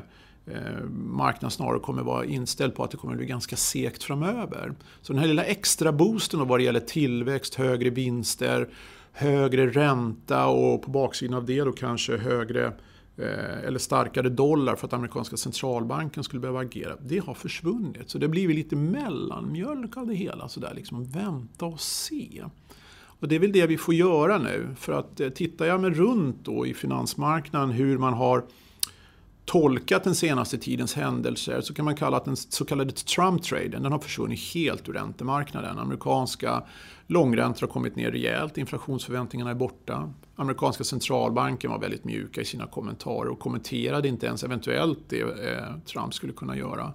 eh, 0.46 0.84
marknaden 0.92 1.50
snarare 1.50 1.78
kommer 1.78 2.02
vara 2.02 2.24
inställd 2.24 2.74
på 2.74 2.84
att 2.84 2.90
det 2.90 2.96
kommer 2.96 3.16
bli 3.16 3.26
ganska 3.26 3.56
segt 3.56 4.02
framöver. 4.02 4.74
Så 5.02 5.12
den 5.12 5.20
här 5.20 5.28
lilla 5.28 5.44
extra 5.44 5.92
boosten 5.92 6.48
vad 6.48 6.60
det 6.60 6.64
gäller 6.64 6.80
tillväxt, 6.80 7.54
högre 7.54 7.90
vinster, 7.90 8.68
högre 9.14 9.66
ränta 9.66 10.46
och 10.46 10.82
på 10.82 10.90
baksidan 10.90 11.36
av 11.36 11.46
det 11.46 11.60
då 11.60 11.72
kanske 11.72 12.16
högre 12.16 12.66
eh, 13.16 13.64
eller 13.66 13.78
starkare 13.78 14.28
dollar 14.28 14.76
för 14.76 14.86
att 14.86 14.92
amerikanska 14.92 15.36
centralbanken 15.36 16.24
skulle 16.24 16.40
behöva 16.40 16.60
agera. 16.60 16.96
Det 17.00 17.18
har 17.18 17.34
försvunnit. 17.34 18.10
Så 18.10 18.18
det 18.18 18.26
har 18.26 18.30
blivit 18.30 18.56
lite 18.56 18.76
mellanmjölk 18.76 19.96
av 19.96 20.06
det 20.06 20.14
hela. 20.14 20.48
Så 20.48 20.60
där, 20.60 20.74
liksom 20.74 21.04
vänta 21.04 21.66
och 21.66 21.80
se. 21.80 22.44
Och 23.20 23.28
det 23.28 23.34
är 23.34 23.38
väl 23.38 23.52
det 23.52 23.66
vi 23.66 23.76
får 23.76 23.94
göra 23.94 24.38
nu. 24.38 24.68
För 24.76 24.92
att 24.92 25.20
eh, 25.20 25.28
tittar 25.28 25.64
jag 25.64 25.80
mig 25.80 25.90
runt 25.90 26.44
då 26.44 26.66
i 26.66 26.74
finansmarknaden 26.74 27.70
hur 27.70 27.98
man 27.98 28.14
har 28.14 28.44
tolkat 29.44 30.04
den 30.04 30.14
senaste 30.14 30.58
tidens 30.58 30.94
händelser 30.94 31.60
så 31.60 31.74
kan 31.74 31.84
man 31.84 31.96
kalla 31.96 32.16
att 32.16 32.24
den 32.24 32.36
så 32.36 32.64
kallade 32.64 32.92
Trump-traden 32.92 33.82
den 33.82 33.92
har 33.92 33.98
försvunnit 33.98 34.40
helt 34.54 34.88
ur 34.88 34.92
räntemarknaden. 34.92 35.78
Amerikanska 35.78 36.62
långräntor 37.06 37.66
har 37.66 37.72
kommit 37.72 37.96
ner 37.96 38.10
rejält, 38.10 38.58
inflationsförväntningarna 38.58 39.50
är 39.50 39.54
borta. 39.54 40.12
Amerikanska 40.36 40.84
centralbanken 40.84 41.70
var 41.70 41.78
väldigt 41.78 42.04
mjuka 42.04 42.40
i 42.40 42.44
sina 42.44 42.66
kommentarer 42.66 43.28
och 43.28 43.38
kommenterade 43.38 44.08
inte 44.08 44.26
ens 44.26 44.44
eventuellt 44.44 44.98
det 45.08 45.20
eh, 45.20 45.76
Trump 45.86 46.14
skulle 46.14 46.32
kunna 46.32 46.56
göra. 46.56 46.92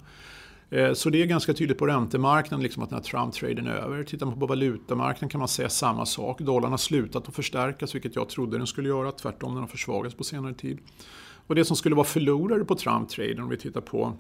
Eh, 0.70 0.94
så 0.94 1.10
det 1.10 1.22
är 1.22 1.26
ganska 1.26 1.54
tydligt 1.54 1.78
på 1.78 1.88
räntemarknaden 1.88 2.64
liksom 2.64 2.84
att 2.84 2.90
den 2.90 2.98
här 2.98 3.04
Trump-traden 3.04 3.68
är 3.68 3.72
över. 3.72 4.04
Tittar 4.04 4.26
man 4.26 4.40
på 4.40 4.46
valutamarknaden 4.46 5.30
kan 5.30 5.40
man 5.40 5.48
säga 5.48 5.70
samma 5.70 6.06
sak. 6.06 6.40
Dollarn 6.40 6.72
har 6.72 6.78
slutat 6.78 7.28
att 7.28 7.36
förstärkas, 7.36 7.96
vilket 7.96 8.16
jag 8.16 8.30
trodde 8.30 8.58
den 8.58 8.68
skulle 8.68 8.90
göra. 8.90 9.12
Tvärtom, 9.12 9.54
den 9.54 9.62
har 9.62 9.68
försvagats 9.68 10.16
på 10.16 10.24
senare 10.24 10.54
tid. 10.54 10.78
Och 11.50 11.56
det 11.56 11.66
som 11.66 11.76
skulle 11.76 11.96
vara 11.96 12.06
förlorare 12.06 12.66
på 12.66 12.76
Trump-traden 12.76 13.40
om 13.40 13.50
vi 13.50 13.58
tittar 13.58 13.82
på 13.82 14.14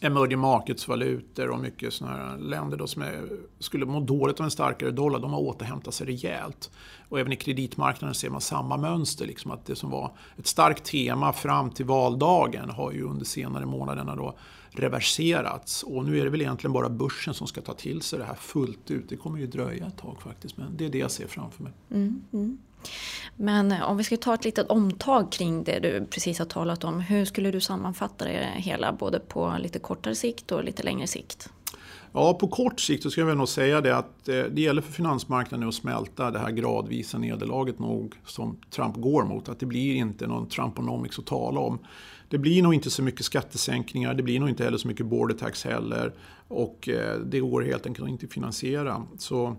emerging 0.00 0.38
markets-valutor 0.38 1.48
och 1.48 1.60
mycket 1.60 1.92
sådana 1.94 2.16
här 2.16 2.38
länder 2.38 2.76
då 2.76 2.86
som 2.86 3.02
är, 3.02 3.28
skulle 3.58 3.86
må 3.86 4.00
dåligt 4.00 4.40
av 4.40 4.44
en 4.44 4.50
starkare 4.50 4.90
dollar, 4.90 5.18
de 5.18 5.32
har 5.32 5.40
återhämtat 5.40 5.94
sig 5.94 6.06
rejält. 6.06 6.70
Och 7.08 7.20
även 7.20 7.32
i 7.32 7.36
kreditmarknaden 7.36 8.14
ser 8.14 8.30
man 8.30 8.40
samma 8.40 8.76
mönster, 8.76 9.26
liksom 9.26 9.50
att 9.50 9.66
det 9.66 9.76
som 9.76 9.90
var 9.90 10.12
ett 10.36 10.46
starkt 10.46 10.84
tema 10.84 11.32
fram 11.32 11.70
till 11.70 11.86
valdagen 11.86 12.70
har 12.70 12.92
ju 12.92 13.02
under 13.02 13.24
senare 13.24 13.66
månaderna 13.66 14.16
då 14.16 14.38
reverserats. 14.70 15.82
Och 15.82 16.04
nu 16.04 16.20
är 16.20 16.24
det 16.24 16.30
väl 16.30 16.40
egentligen 16.40 16.72
bara 16.72 16.88
börsen 16.88 17.34
som 17.34 17.46
ska 17.46 17.60
ta 17.60 17.74
till 17.74 18.02
sig 18.02 18.18
det 18.18 18.24
här 18.24 18.34
fullt 18.34 18.90
ut. 18.90 19.08
Det 19.08 19.16
kommer 19.16 19.38
ju 19.38 19.46
dröja 19.46 19.86
ett 19.86 19.98
tag 19.98 20.22
faktiskt, 20.22 20.56
men 20.56 20.76
det 20.76 20.84
är 20.84 20.90
det 20.90 20.98
jag 20.98 21.10
ser 21.10 21.26
framför 21.26 21.62
mig. 21.62 21.72
Mm, 21.90 22.22
mm. 22.32 22.58
Men 23.36 23.72
eh, 23.72 23.90
om 23.90 23.96
vi 23.96 24.04
ska 24.04 24.16
ta 24.16 24.34
ett 24.34 24.44
litet 24.44 24.70
omtag 24.70 25.32
kring 25.32 25.64
det 25.64 25.78
du 25.78 26.06
precis 26.10 26.38
har 26.38 26.46
talat 26.46 26.84
om. 26.84 27.00
Hur 27.00 27.24
skulle 27.24 27.50
du 27.50 27.60
sammanfatta 27.60 28.24
det 28.24 28.48
hela 28.56 28.92
både 28.92 29.20
på 29.20 29.56
lite 29.58 29.78
kortare 29.78 30.14
sikt 30.14 30.52
och 30.52 30.64
lite 30.64 30.82
längre 30.82 31.06
sikt? 31.06 31.50
Ja, 32.12 32.34
på 32.34 32.48
kort 32.48 32.80
sikt 32.80 33.02
så 33.02 33.10
ska 33.10 33.20
jag 33.20 33.36
nog 33.36 33.48
säga 33.48 33.80
det 33.80 33.96
att 33.96 34.28
eh, 34.28 34.42
det 34.42 34.60
gäller 34.60 34.82
för 34.82 34.92
finansmarknaden 34.92 35.68
att 35.68 35.74
smälta 35.74 36.30
det 36.30 36.38
här 36.38 36.50
gradvisa 36.50 37.18
nederlaget 37.18 37.78
nog 37.78 38.14
som 38.26 38.56
Trump 38.70 38.96
går 38.96 39.24
mot. 39.24 39.48
Att 39.48 39.60
det 39.60 39.66
blir 39.66 39.94
inte 39.94 40.26
någon 40.26 40.48
Trumponomics 40.48 41.18
att 41.18 41.26
tala 41.26 41.60
om. 41.60 41.78
Det 42.28 42.38
blir 42.38 42.62
nog 42.62 42.74
inte 42.74 42.90
så 42.90 43.02
mycket 43.02 43.24
skattesänkningar, 43.24 44.14
det 44.14 44.22
blir 44.22 44.40
nog 44.40 44.48
inte 44.48 44.64
heller 44.64 44.78
så 44.78 44.88
mycket 44.88 45.06
border 45.06 45.34
tax 45.34 45.64
heller. 45.64 46.12
Och 46.48 46.88
eh, 46.88 47.18
det 47.20 47.40
går 47.40 47.62
helt 47.62 47.86
enkelt 47.86 48.08
inte 48.08 48.26
att 48.26 48.32
finansiera. 48.32 49.02
Så 49.18 49.56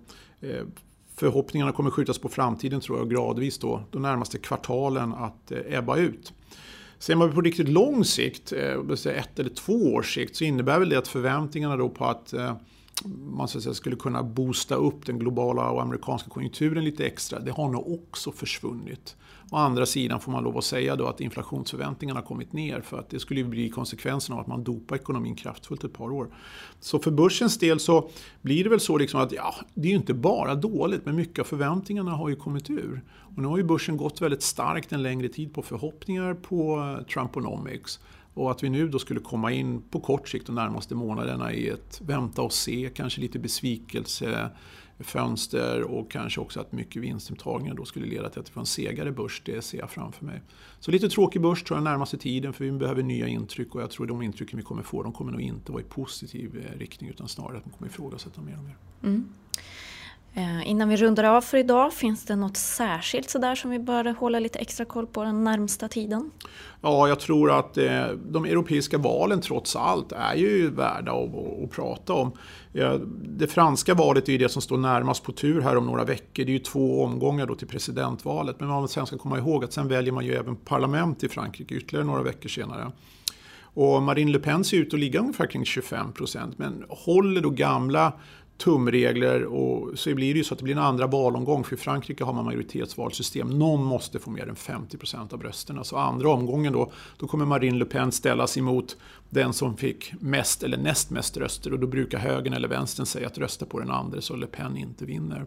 förhoppningarna 1.19 1.71
kommer 1.71 1.91
skjutas 1.91 2.17
på 2.17 2.29
framtiden 2.29 2.81
tror 2.81 2.97
jag 2.97 3.09
gradvis 3.09 3.57
då, 3.57 3.81
de 3.91 4.01
närmaste 4.01 4.37
kvartalen 4.37 5.13
att 5.13 5.51
eh, 5.51 5.77
ebba 5.77 5.97
ut. 5.97 6.33
Ser 6.99 7.15
man 7.15 7.33
på 7.33 7.41
riktigt 7.41 7.69
lång 7.69 8.05
sikt, 8.05 8.51
eh, 8.51 9.17
ett 9.17 9.39
eller 9.39 9.49
två 9.49 9.93
års 9.93 10.13
sikt, 10.13 10.35
så 10.35 10.43
innebär 10.43 10.79
väl 10.79 10.89
det 10.89 10.97
att 10.97 11.07
förväntningarna 11.07 11.77
då 11.77 11.89
på 11.89 12.05
att 12.05 12.33
eh, 12.33 12.53
man 13.31 13.47
så 13.47 13.57
att 13.57 13.63
säga, 13.63 13.73
skulle 13.73 13.95
kunna 13.95 14.23
boosta 14.23 14.75
upp 14.75 15.05
den 15.05 15.19
globala 15.19 15.69
och 15.69 15.81
amerikanska 15.81 16.29
konjunkturen 16.29 16.83
lite 16.83 17.05
extra, 17.05 17.39
det 17.39 17.51
har 17.51 17.69
nog 17.69 17.93
också 17.93 18.31
försvunnit. 18.31 19.15
Å 19.51 19.57
andra 19.57 19.85
sidan 19.85 20.19
får 20.19 20.31
man 20.31 20.43
lov 20.43 20.57
att 20.57 20.63
säga 20.63 20.95
då 20.95 21.07
att 21.07 21.21
inflationsförväntningarna 21.21 22.19
har 22.19 22.25
kommit 22.25 22.53
ner 22.53 22.81
för 22.81 22.99
att 22.99 23.09
det 23.09 23.19
skulle 23.19 23.43
bli 23.43 23.69
konsekvensen 23.69 24.35
av 24.35 24.41
att 24.41 24.47
man 24.47 24.63
dopar 24.63 24.95
ekonomin 24.95 25.35
kraftfullt 25.35 25.83
ett 25.83 25.93
par 25.93 26.11
år. 26.11 26.27
Så 26.79 26.99
för 26.99 27.11
börsens 27.11 27.57
del 27.57 27.79
så 27.79 28.09
blir 28.41 28.63
det 28.63 28.69
väl 28.69 28.79
så 28.79 28.97
liksom 28.97 29.21
att 29.21 29.31
ja, 29.31 29.55
det 29.73 29.87
är 29.87 29.91
ju 29.91 29.97
inte 29.97 30.13
bara 30.13 30.55
dåligt 30.55 31.05
men 31.05 31.15
mycket 31.15 31.39
av 31.39 31.43
förväntningarna 31.43 32.11
har 32.11 32.29
ju 32.29 32.35
kommit 32.35 32.69
ur. 32.69 33.01
Och 33.35 33.41
nu 33.41 33.47
har 33.47 33.57
ju 33.57 33.63
börsen 33.63 33.97
gått 33.97 34.21
väldigt 34.21 34.43
starkt 34.43 34.91
en 34.91 35.03
längre 35.03 35.27
tid 35.27 35.53
på 35.53 35.61
förhoppningar 35.61 36.33
på 36.33 36.97
Trumponomics. 37.13 37.99
Och 38.33 38.51
att 38.51 38.63
vi 38.63 38.69
nu 38.69 38.87
då 38.87 38.99
skulle 38.99 39.19
komma 39.19 39.51
in 39.51 39.81
på 39.81 39.99
kort 39.99 40.29
sikt 40.29 40.45
de 40.45 40.55
närmaste 40.55 40.95
månaderna 40.95 41.53
i 41.53 41.69
ett 41.69 42.01
vänta 42.05 42.41
och 42.41 42.53
se, 42.53 42.89
kanske 42.95 43.21
lite 43.21 43.39
besvikelse 43.39 44.49
fönster 44.99 45.81
och 45.81 46.11
kanske 46.11 46.41
också 46.41 46.59
att 46.59 46.71
mycket 46.71 47.01
vinstuttagningar 47.01 47.75
då 47.75 47.85
skulle 47.85 48.05
leda 48.05 48.29
till 48.29 48.39
att 48.39 48.49
vi 48.49 48.53
får 48.53 48.61
en 48.61 48.65
segare 48.65 49.11
börs. 49.11 49.41
Det 49.45 49.61
ser 49.61 49.77
jag 49.77 49.89
framför 49.91 50.25
mig. 50.25 50.41
Så 50.79 50.91
lite 50.91 51.09
tråkig 51.09 51.41
börs 51.41 51.63
tror 51.63 51.77
jag 51.77 51.83
närmaste 51.83 52.17
tiden 52.17 52.53
för 52.53 52.65
vi 52.65 52.71
behöver 52.71 53.03
nya 53.03 53.27
intryck 53.27 53.75
och 53.75 53.81
jag 53.81 53.91
tror 53.91 54.05
de 54.07 54.21
intrycken 54.21 54.57
vi 54.57 54.63
kommer 54.63 54.83
få 54.83 55.03
de 55.03 55.13
kommer 55.13 55.31
nog 55.31 55.41
inte 55.41 55.71
vara 55.71 55.81
i 55.81 55.85
positiv 55.85 56.65
eh, 56.65 56.79
riktning 56.79 57.09
utan 57.09 57.27
snarare 57.27 57.57
att 57.57 57.65
man 57.65 57.73
kommer 57.77 57.91
ifrågasätta 57.91 58.41
mer 58.41 58.57
och 58.57 58.63
mer. 58.63 58.77
Mm. 59.03 59.29
Eh, 60.33 60.69
innan 60.69 60.89
vi 60.89 60.97
rundar 60.97 61.23
av 61.23 61.41
för 61.41 61.57
idag, 61.57 61.93
finns 61.93 62.25
det 62.25 62.35
något 62.35 62.57
särskilt 62.57 63.29
sådär 63.29 63.55
som 63.55 63.71
vi 63.71 63.79
bör 63.79 64.05
hålla 64.05 64.39
lite 64.39 64.59
extra 64.59 64.85
koll 64.85 65.07
på 65.07 65.23
den 65.23 65.43
närmsta 65.43 65.87
tiden? 65.87 66.31
Ja, 66.81 67.07
jag 67.07 67.19
tror 67.19 67.59
att 67.59 67.77
eh, 67.77 68.07
de 68.29 68.45
europeiska 68.45 68.97
valen 68.97 69.41
trots 69.41 69.75
allt 69.75 70.11
är 70.11 70.35
ju 70.35 70.69
värda 70.69 71.11
att, 71.11 71.63
att 71.63 71.71
prata 71.71 72.13
om. 72.13 72.31
Eh, 72.73 72.93
det 73.23 73.47
franska 73.47 73.93
valet 73.93 74.27
är 74.27 74.31
ju 74.31 74.37
det 74.37 74.49
som 74.49 74.61
står 74.61 74.77
närmast 74.77 75.23
på 75.23 75.31
tur 75.31 75.61
här 75.61 75.77
om 75.77 75.85
några 75.85 76.03
veckor. 76.03 76.45
Det 76.45 76.51
är 76.51 76.53
ju 76.53 76.59
två 76.59 77.03
omgångar 77.03 77.45
då 77.45 77.55
till 77.55 77.67
presidentvalet. 77.67 78.59
Men 78.59 78.69
man 78.69 78.87
sen 78.87 79.05
ska 79.05 79.17
komma 79.17 79.37
ihåg 79.37 79.63
att 79.63 79.73
sen 79.73 79.87
väljer 79.87 80.13
man 80.13 80.25
ju 80.25 80.33
även 80.33 80.55
parlament 80.55 81.23
i 81.23 81.29
Frankrike 81.29 81.75
ytterligare 81.75 82.05
några 82.05 82.23
veckor 82.23 82.49
senare. 82.49 82.91
Och 83.73 84.03
Marine 84.03 84.31
Le 84.31 84.39
Pen 84.39 84.63
ser 84.63 84.77
ut 84.77 84.93
att 84.93 84.99
ligga 84.99 85.19
ungefär 85.19 85.47
kring 85.47 85.65
25 85.65 86.11
procent. 86.11 86.57
Men 86.57 86.85
håller 86.89 87.41
då 87.41 87.49
gamla 87.49 88.13
tumregler 88.59 89.43
och 89.43 89.99
så 89.99 90.15
blir 90.15 90.33
det 90.33 90.37
ju 90.37 90.43
så 90.43 90.53
att 90.53 90.57
det 90.57 90.63
blir 90.63 90.75
en 90.75 90.81
andra 90.81 91.07
valomgång. 91.07 91.63
För 91.63 91.73
i 91.73 91.77
Frankrike 91.77 92.23
har 92.23 92.33
man 92.33 92.45
majoritetsvalsystem. 92.45 93.49
Någon 93.49 93.83
måste 93.83 94.19
få 94.19 94.29
mer 94.29 94.49
än 94.49 94.55
50% 94.55 95.33
av 95.33 95.43
rösterna. 95.43 95.83
Så 95.83 95.97
andra 95.97 96.29
omgången 96.29 96.73
då, 96.73 96.91
då 97.17 97.27
kommer 97.27 97.45
Marine 97.45 97.77
Le 97.77 97.85
Pen 97.85 98.11
ställas 98.11 98.57
emot 98.57 98.97
den 99.29 99.53
som 99.53 99.77
fick 99.77 100.13
mest 100.19 100.63
eller 100.63 100.77
näst 100.77 101.09
mest 101.09 101.37
röster. 101.37 101.73
Och 101.73 101.79
då 101.79 101.87
brukar 101.87 102.19
högern 102.19 102.53
eller 102.53 102.67
vänstern 102.67 103.05
säga 103.05 103.27
att 103.27 103.37
rösta 103.37 103.65
på 103.65 103.79
den 103.79 103.91
andra 103.91 104.21
så 104.21 104.35
Le 104.35 104.47
Pen 104.47 104.77
inte 104.77 105.05
vinner. 105.05 105.45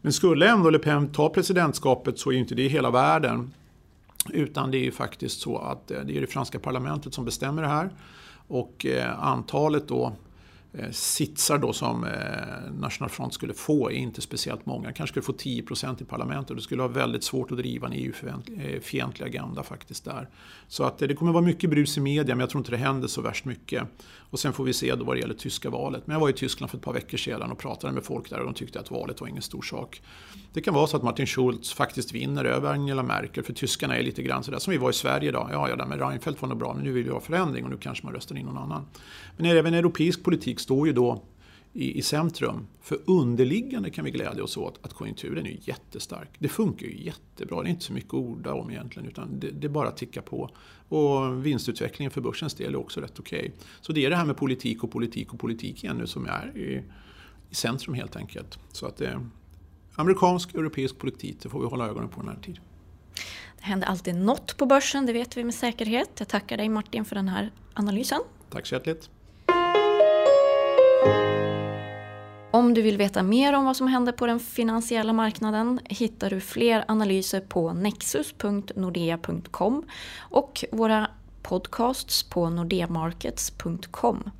Men 0.00 0.12
skulle 0.12 0.50
ändå 0.50 0.70
Le 0.70 0.78
Pen 0.78 1.12
ta 1.12 1.28
presidentskapet 1.28 2.18
så 2.18 2.30
är 2.30 2.34
ju 2.34 2.40
inte 2.40 2.54
det 2.54 2.68
hela 2.68 2.90
världen. 2.90 3.52
Utan 4.28 4.70
det 4.70 4.78
är 4.78 4.84
ju 4.84 4.92
faktiskt 4.92 5.40
så 5.40 5.58
att 5.58 5.90
eh, 5.90 6.00
det 6.00 6.16
är 6.16 6.20
det 6.20 6.26
franska 6.26 6.58
parlamentet 6.58 7.14
som 7.14 7.24
bestämmer 7.24 7.62
det 7.62 7.68
här. 7.68 7.90
Och 8.48 8.86
eh, 8.86 9.24
antalet 9.24 9.88
då 9.88 10.12
Eh, 10.72 10.90
sitsar 10.90 11.58
då 11.58 11.72
som 11.72 12.04
eh, 12.04 12.72
National 12.78 13.10
Front 13.10 13.34
skulle 13.34 13.54
få 13.54 13.90
är 13.90 13.94
inte 13.94 14.20
speciellt 14.20 14.66
många. 14.66 14.92
Kanske 14.92 15.12
skulle 15.12 15.24
få 15.24 15.32
10 15.32 15.62
procent 15.62 16.00
i 16.00 16.04
parlamentet. 16.04 16.56
Det 16.56 16.62
skulle 16.62 16.82
vara 16.82 16.92
väldigt 16.92 17.24
svårt 17.24 17.50
att 17.50 17.58
driva 17.58 17.86
en 17.86 17.92
EU-fientlig 17.92 19.26
eh, 19.26 19.26
agenda 19.26 19.62
faktiskt 19.62 20.04
där. 20.04 20.28
Så 20.68 20.84
att 20.84 20.98
det 20.98 21.14
kommer 21.14 21.32
vara 21.32 21.44
mycket 21.44 21.70
brus 21.70 21.96
i 21.96 22.00
media 22.00 22.34
men 22.34 22.40
jag 22.40 22.50
tror 22.50 22.60
inte 22.60 22.70
det 22.70 22.76
händer 22.76 23.08
så 23.08 23.22
värst 23.22 23.44
mycket. 23.44 23.82
Och 24.30 24.38
sen 24.38 24.52
får 24.52 24.64
vi 24.64 24.72
se 24.72 24.94
då 24.94 25.04
vad 25.04 25.16
det 25.16 25.20
gäller 25.20 25.34
tyska 25.34 25.70
valet. 25.70 26.06
Men 26.06 26.14
jag 26.14 26.20
var 26.20 26.28
i 26.28 26.32
Tyskland 26.32 26.70
för 26.70 26.78
ett 26.78 26.84
par 26.84 26.92
veckor 26.92 27.18
sedan 27.18 27.52
och 27.52 27.58
pratade 27.58 27.92
med 27.92 28.04
folk 28.04 28.30
där 28.30 28.38
och 28.38 28.44
de 28.44 28.54
tyckte 28.54 28.80
att 28.80 28.90
valet 28.90 29.20
var 29.20 29.28
ingen 29.28 29.42
stor 29.42 29.62
sak. 29.62 30.02
Det 30.52 30.60
kan 30.60 30.74
vara 30.74 30.86
så 30.86 30.96
att 30.96 31.02
Martin 31.02 31.26
Schulz 31.26 31.72
faktiskt 31.72 32.12
vinner 32.12 32.44
över 32.44 32.72
Angela 32.72 33.02
Merkel 33.02 33.44
för 33.44 33.52
tyskarna 33.52 33.96
är 33.96 34.02
lite 34.02 34.22
grann 34.22 34.44
sådär 34.44 34.58
som 34.58 34.70
vi 34.70 34.78
var 34.78 34.90
i 34.90 34.92
Sverige 34.92 35.28
idag. 35.28 35.48
Ja, 35.52 35.68
ja, 35.68 35.86
men 35.86 35.98
Reinfeldt 35.98 36.42
var 36.42 36.48
nog 36.48 36.58
bra 36.58 36.74
men 36.74 36.84
nu 36.84 36.92
vill 36.92 37.04
vi 37.04 37.10
ha 37.10 37.20
förändring 37.20 37.64
och 37.64 37.70
nu 37.70 37.76
kanske 37.76 38.06
man 38.06 38.14
röstar 38.14 38.36
in 38.36 38.46
någon 38.46 38.58
annan. 38.58 38.86
Men 39.36 39.46
även 39.46 39.74
europeisk 39.74 40.22
politik 40.22 40.60
står 40.60 40.86
ju 40.86 40.92
då 40.92 41.22
i, 41.72 41.98
i 41.98 42.02
centrum. 42.02 42.66
För 42.80 42.98
underliggande 43.06 43.90
kan 43.90 44.04
vi 44.04 44.10
glädja 44.10 44.44
oss 44.44 44.56
åt 44.56 44.78
att 44.82 44.92
konjunkturen 44.92 45.46
är 45.46 45.58
jättestark. 45.62 46.28
Det 46.38 46.48
funkar 46.48 46.86
ju 46.86 47.04
jättebra, 47.04 47.62
det 47.62 47.68
är 47.68 47.70
inte 47.70 47.84
så 47.84 47.92
mycket 47.92 48.08
att 48.08 48.14
orda 48.14 48.52
om 48.52 48.70
egentligen 48.70 49.08
utan 49.08 49.40
det, 49.40 49.50
det 49.50 49.68
bara 49.68 49.90
tickar 49.90 50.22
på. 50.22 50.50
Och 50.88 51.46
vinstutvecklingen 51.46 52.10
för 52.10 52.20
börsens 52.20 52.54
del 52.54 52.74
är 52.74 52.78
också 52.78 53.00
rätt 53.00 53.18
okej. 53.18 53.38
Okay. 53.38 53.50
Så 53.80 53.92
det 53.92 54.04
är 54.04 54.10
det 54.10 54.16
här 54.16 54.24
med 54.24 54.36
politik 54.36 54.84
och 54.84 54.90
politik 54.90 55.32
och 55.32 55.40
politik 55.40 55.84
igen 55.84 55.96
nu 55.96 56.06
som 56.06 56.26
är 56.26 56.52
i, 56.56 56.82
i 57.50 57.54
centrum 57.54 57.94
helt 57.94 58.16
enkelt. 58.16 58.58
Så 58.72 58.86
att 58.86 58.96
det, 58.96 59.20
amerikansk, 60.00 60.54
europeisk 60.54 60.98
politik, 60.98 61.36
det 61.42 61.48
får 61.48 61.60
vi 61.60 61.66
hålla 61.66 61.88
ögonen 61.88 62.08
på 62.08 62.20
den 62.20 62.28
här 62.28 62.38
tiden. 62.42 62.62
Det 63.58 63.64
händer 63.64 63.88
alltid 63.88 64.14
något 64.14 64.56
på 64.56 64.66
börsen, 64.66 65.06
det 65.06 65.12
vet 65.12 65.36
vi 65.36 65.44
med 65.44 65.54
säkerhet. 65.54 66.10
Jag 66.18 66.28
tackar 66.28 66.56
dig 66.56 66.68
Martin 66.68 67.04
för 67.04 67.16
den 67.16 67.28
här 67.28 67.50
analysen. 67.74 68.20
Tack 68.50 68.66
så 68.66 68.74
hjärtligt. 68.74 69.10
Om 72.52 72.74
du 72.74 72.82
vill 72.82 72.96
veta 72.96 73.22
mer 73.22 73.52
om 73.52 73.64
vad 73.64 73.76
som 73.76 73.86
händer 73.86 74.12
på 74.12 74.26
den 74.26 74.40
finansiella 74.40 75.12
marknaden 75.12 75.80
hittar 75.84 76.30
du 76.30 76.40
fler 76.40 76.84
analyser 76.88 77.40
på 77.40 77.72
nexus.nordea.com 77.72 79.84
och 80.18 80.64
våra 80.72 81.10
podcasts 81.42 82.22
på 82.22 82.50
nordeamarkets.com. 82.50 84.30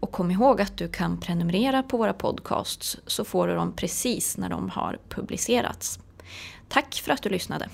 Och 0.00 0.12
kom 0.12 0.30
ihåg 0.30 0.60
att 0.60 0.76
du 0.76 0.88
kan 0.88 1.20
prenumerera 1.20 1.82
på 1.82 1.96
våra 1.96 2.12
podcasts 2.12 2.98
så 3.06 3.24
får 3.24 3.48
du 3.48 3.54
dem 3.54 3.72
precis 3.72 4.36
när 4.36 4.48
de 4.48 4.70
har 4.70 4.98
publicerats. 5.08 5.98
Tack 6.68 6.94
för 6.94 7.12
att 7.12 7.22
du 7.22 7.28
lyssnade! 7.28 7.68